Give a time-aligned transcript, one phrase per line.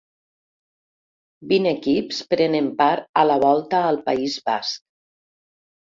[1.51, 4.85] Vint equips prenen part a la Volta al País Basc.